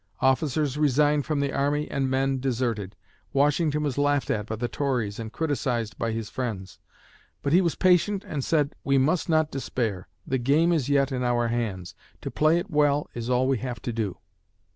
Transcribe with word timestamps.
Officers 0.21 0.79
resigned 0.79 1.27
from 1.27 1.41
the 1.41 1.53
army 1.53 1.87
and 1.87 2.09
men 2.09 2.39
deserted. 2.39 2.95
Washington 3.33 3.83
was 3.83 3.99
laughed 3.99 4.31
at 4.31 4.47
by 4.47 4.55
the 4.55 4.67
Tories 4.67 5.19
and 5.19 5.31
criticized 5.31 5.95
by 5.99 6.11
his 6.11 6.27
friends. 6.27 6.79
But 7.43 7.53
he 7.53 7.61
was 7.61 7.75
patient 7.75 8.23
and 8.27 8.43
said, 8.43 8.73
"We 8.83 8.97
must 8.97 9.29
not 9.29 9.51
despair! 9.51 10.07
The 10.25 10.39
game 10.39 10.73
is 10.73 10.89
yet 10.89 11.11
in 11.11 11.21
our 11.23 11.49
hands; 11.49 11.93
to 12.21 12.31
play 12.31 12.57
it 12.57 12.71
well 12.71 13.11
is 13.13 13.29
all 13.29 13.47
we 13.47 13.59
have 13.59 13.79
to 13.83 13.93
do." 13.93 14.17